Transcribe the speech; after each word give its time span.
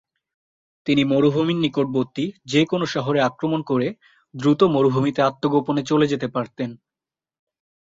তিনি 0.87 1.01
মরুভূমির 1.03 1.59
নিকটবর্তী 1.59 2.23
যে-কোনো 2.45 2.85
শহরে 2.85 3.19
আক্রমণ 3.21 3.59
করে 3.63 3.87
দ্রুত 4.33 4.61
মরুভূমিতে 4.73 5.21
আত্মগোপনে 5.21 5.81
চলে 5.83 6.05
যেতে 6.07 6.27
পারতেন। 6.27 6.69